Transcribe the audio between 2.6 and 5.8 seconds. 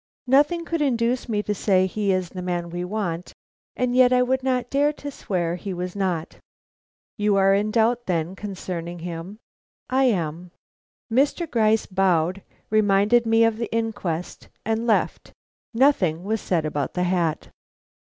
we want, and yet I would not dare to swear he